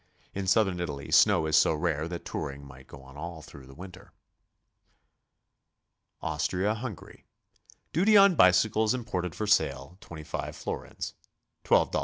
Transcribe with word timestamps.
In 0.33 0.47
Southern 0.47 0.79
Italy 0.79 1.09
sno'W 1.09 1.47
is 1.49 1.55
so 1.57 1.75
rare 1.75 2.07
that 2.07 2.25
touring 2.25 2.65
might 2.65 2.87
go 2.87 3.03
on 3.03 3.17
all 3.17 3.43
through 3.43 3.67
the 3.67 3.75
winter. 3.75 4.13
AUSTRIA 6.23 6.73
HUNGARY. 6.73 7.25
Duty 7.93 8.17
on 8.17 8.33
bicycles 8.33 8.95
imported 8.95 9.35
for 9.35 9.45
sale, 9.45 9.99
25 10.01 10.55
florins,— 10.55 11.13
$12. 11.65 11.93